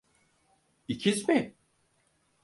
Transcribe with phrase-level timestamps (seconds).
[0.87, 1.55] İkiz mi?